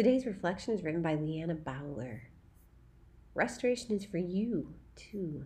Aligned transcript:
Today's 0.00 0.24
reflection 0.24 0.72
is 0.72 0.82
written 0.82 1.02
by 1.02 1.14
Leanna 1.14 1.56
Bowler. 1.56 2.22
Restoration 3.34 3.94
is 3.94 4.02
for 4.02 4.16
you, 4.16 4.72
too. 4.96 5.44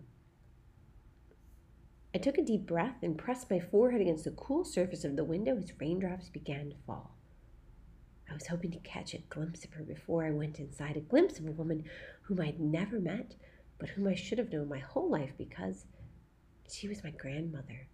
I 2.15 2.19
took 2.19 2.39
a 2.39 2.45
deep 2.45 2.65
breath 2.65 3.03
and 3.03 3.19
pressed 3.19 3.51
my 3.51 3.59
forehead 3.59 4.01
against 4.01 4.23
the 4.23 4.31
cool 4.31 4.65
surface 4.65 5.03
of 5.03 5.17
the 5.17 5.25
window 5.25 5.57
as 5.57 5.73
raindrops 5.81 6.29
began 6.29 6.71
to 6.71 6.77
fall. 6.87 7.17
I 8.31 8.35
was 8.35 8.47
hoping 8.47 8.71
to 8.71 8.79
catch 8.79 9.13
a 9.13 9.19
glimpse 9.29 9.65
of 9.65 9.73
her 9.73 9.83
before 9.83 10.25
I 10.25 10.31
went 10.31 10.61
inside, 10.61 10.97
a 10.97 11.01
glimpse 11.01 11.41
of 11.41 11.49
a 11.49 11.51
woman 11.51 11.83
whom 12.23 12.41
I'd 12.41 12.61
never 12.61 13.01
met, 13.01 13.35
but 13.81 13.89
whom 13.89 14.07
I 14.07 14.15
should 14.15 14.39
have 14.39 14.53
known 14.53 14.69
my 14.69 14.79
whole 14.79 15.11
life 15.11 15.33
because 15.37 15.87
she 16.71 16.87
was 16.87 17.03
my 17.03 17.11
grandmother. 17.11 17.89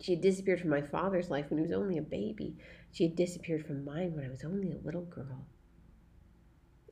She 0.00 0.12
had 0.12 0.22
disappeared 0.22 0.60
from 0.60 0.70
my 0.70 0.80
father's 0.80 1.28
life 1.28 1.50
when 1.50 1.58
he 1.58 1.62
was 1.62 1.72
only 1.72 1.98
a 1.98 2.02
baby. 2.02 2.56
She 2.90 3.04
had 3.04 3.16
disappeared 3.16 3.66
from 3.66 3.84
mine 3.84 4.14
when 4.14 4.24
I 4.24 4.30
was 4.30 4.44
only 4.44 4.72
a 4.72 4.78
little 4.78 5.04
girl. 5.04 5.46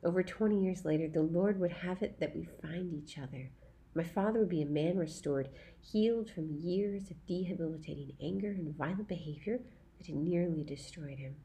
Over 0.03 0.21
20 0.21 0.63
years 0.63 0.85
later, 0.85 1.07
the 1.07 1.23
Lord 1.23 1.59
would 1.59 1.71
have 1.71 2.03
it 2.03 2.19
that 2.19 2.35
we 2.35 2.47
find 2.61 2.93
each 2.93 3.17
other. 3.17 3.49
My 3.95 4.03
father 4.03 4.39
would 4.39 4.49
be 4.49 4.61
a 4.61 4.67
man 4.67 4.97
restored, 4.97 5.49
healed 5.81 6.29
from 6.29 6.59
years 6.61 7.09
of 7.09 7.25
debilitating 7.25 8.13
anger 8.21 8.51
and 8.51 8.77
violent 8.77 9.07
behavior 9.07 9.59
that 9.97 10.07
had 10.07 10.15
nearly 10.15 10.63
destroyed 10.63 11.17
him. 11.17 11.35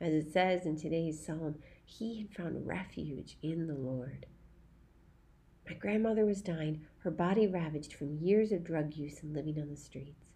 As 0.00 0.12
it 0.14 0.32
says 0.32 0.64
in 0.64 0.76
today's 0.76 1.24
psalm, 1.24 1.56
he 1.84 2.20
had 2.20 2.34
found 2.34 2.66
refuge 2.66 3.36
in 3.42 3.66
the 3.66 3.74
Lord. 3.74 4.26
My 5.68 5.74
grandmother 5.74 6.24
was 6.24 6.40
dying, 6.40 6.86
her 6.98 7.10
body 7.10 7.46
ravaged 7.46 7.92
from 7.92 8.18
years 8.18 8.52
of 8.52 8.64
drug 8.64 8.94
use 8.94 9.22
and 9.22 9.34
living 9.34 9.60
on 9.60 9.68
the 9.68 9.76
streets. 9.76 10.31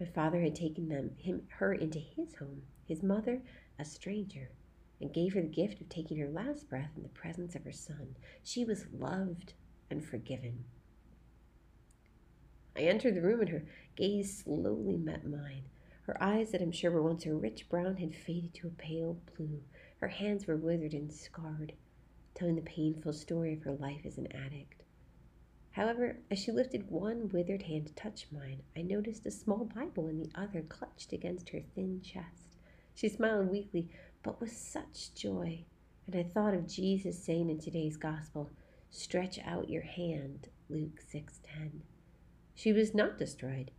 My 0.00 0.06
father 0.06 0.40
had 0.40 0.54
taken 0.54 0.88
them, 0.88 1.10
him, 1.18 1.46
her 1.58 1.74
into 1.74 1.98
his 1.98 2.34
home, 2.36 2.62
his 2.86 3.02
mother 3.02 3.42
a 3.78 3.84
stranger, 3.84 4.50
and 4.98 5.12
gave 5.12 5.34
her 5.34 5.42
the 5.42 5.48
gift 5.48 5.82
of 5.82 5.90
taking 5.90 6.16
her 6.16 6.28
last 6.28 6.70
breath 6.70 6.92
in 6.96 7.02
the 7.02 7.10
presence 7.10 7.54
of 7.54 7.64
her 7.64 7.72
son. 7.72 8.16
She 8.42 8.64
was 8.64 8.86
loved 8.92 9.52
and 9.90 10.02
forgiven. 10.02 10.64
I 12.74 12.80
entered 12.80 13.14
the 13.14 13.20
room 13.20 13.40
and 13.40 13.50
her 13.50 13.66
gaze 13.94 14.38
slowly 14.38 14.96
met 14.96 15.26
mine. 15.26 15.64
Her 16.02 16.22
eyes, 16.22 16.50
that 16.52 16.62
I'm 16.62 16.72
sure 16.72 16.90
were 16.90 17.02
once 17.02 17.26
a 17.26 17.34
rich 17.34 17.68
brown, 17.68 17.98
had 17.98 18.14
faded 18.14 18.54
to 18.54 18.68
a 18.68 18.70
pale 18.70 19.20
blue. 19.36 19.62
Her 19.98 20.08
hands 20.08 20.46
were 20.46 20.56
withered 20.56 20.94
and 20.94 21.12
scarred, 21.12 21.74
telling 22.34 22.56
the 22.56 22.62
painful 22.62 23.12
story 23.12 23.52
of 23.52 23.62
her 23.64 23.74
life 23.74 24.06
as 24.06 24.16
an 24.16 24.32
addict. 24.32 24.79
However, 25.72 26.18
as 26.30 26.38
she 26.38 26.50
lifted 26.50 26.90
one 26.90 27.28
withered 27.28 27.62
hand 27.62 27.86
to 27.86 27.94
touch 27.94 28.26
mine, 28.32 28.62
I 28.76 28.82
noticed 28.82 29.24
a 29.26 29.30
small 29.30 29.64
Bible 29.64 30.08
in 30.08 30.18
the 30.18 30.30
other 30.34 30.62
clutched 30.62 31.12
against 31.12 31.50
her 31.50 31.60
thin 31.60 32.00
chest. 32.02 32.58
She 32.94 33.08
smiled 33.08 33.50
weakly, 33.50 33.88
but 34.22 34.40
with 34.40 34.52
such 34.52 35.14
joy, 35.14 35.64
and 36.06 36.16
I 36.16 36.24
thought 36.24 36.54
of 36.54 36.66
Jesus 36.66 37.22
saying 37.22 37.50
in 37.50 37.58
today's 37.58 37.96
gospel, 37.96 38.50
"Stretch 38.90 39.38
out 39.38 39.70
your 39.70 39.82
hand," 39.82 40.48
Luke 40.68 41.00
6:10. 41.00 41.82
She 42.54 42.72
was 42.72 42.92
not 42.92 43.16
destroyed. 43.16 43.70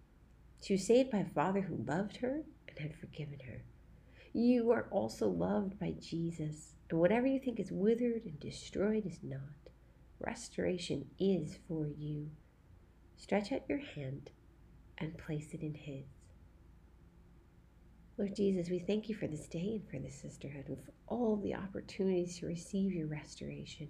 She 0.62 0.74
was 0.76 0.86
saved 0.86 1.12
by 1.12 1.20
a 1.20 1.26
Father 1.26 1.62
who 1.62 1.76
loved 1.76 2.18
her 2.18 2.46
and 2.68 2.80
had 2.80 2.96
forgiven 2.96 3.40
her. 3.42 3.64
You 4.32 4.72
are 4.72 4.88
also 4.92 5.28
loved 5.30 5.78
by 5.78 5.92
Jesus, 5.92 6.76
and 6.90 7.00
whatever 7.00 7.28
you 7.28 7.40
think 7.40 7.60
is 7.60 7.72
withered 7.72 8.26
and 8.26 8.40
destroyed 8.40 9.06
is 9.06 9.22
not. 9.22 9.71
Restoration 10.26 11.06
is 11.20 11.58
for 11.68 11.88
you. 11.88 12.30
Stretch 13.18 13.52
out 13.52 13.64
your 13.68 13.80
hand 13.80 14.30
and 14.98 15.18
place 15.18 15.54
it 15.54 15.62
in 15.62 15.74
His. 15.74 16.06
Lord 18.18 18.36
Jesus, 18.36 18.70
we 18.70 18.80
thank 18.80 19.10
you 19.10 19.16
for 19.16 19.28
this 19.28 19.48
day 19.48 19.80
and 19.80 19.90
for 19.90 19.98
this 19.98 20.22
sisterhood 20.22 20.66
and 20.68 20.78
for 20.78 20.94
all 21.08 21.38
the 21.38 21.56
opportunities 21.56 22.38
to 22.40 22.46
receive 22.46 22.94
your 22.94 23.08
restoration. 23.08 23.88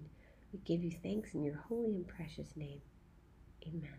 We 0.52 0.60
give 0.60 0.82
you 0.82 0.92
thanks 1.02 1.34
in 1.34 1.42
your 1.42 1.56
holy 1.68 1.96
and 1.96 2.08
precious 2.08 2.56
name. 2.56 2.80
Amen. 3.66 3.98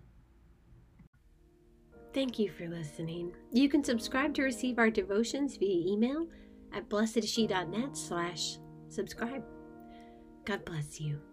Thank 2.14 2.38
you 2.38 2.52
for 2.52 2.68
listening. 2.68 3.34
You 3.52 3.70
can 3.70 3.84
subscribe 3.84 4.34
to 4.36 4.44
receive 4.44 4.78
our 4.78 4.90
devotions 4.90 5.58
via 5.58 5.92
email 5.94 6.28
at 6.72 6.90
blessedshe.net 6.90 7.98
slash 7.98 8.58
subscribe. 8.90 9.44
God 10.46 10.64
bless 10.66 11.00
you. 11.00 11.33